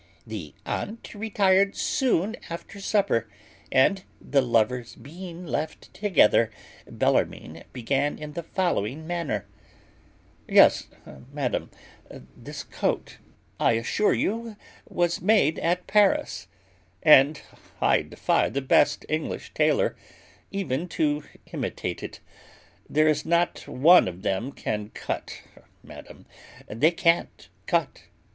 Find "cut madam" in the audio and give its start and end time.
24.95-26.25